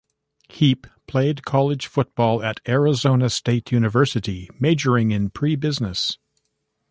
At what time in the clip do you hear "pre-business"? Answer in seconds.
5.29-6.17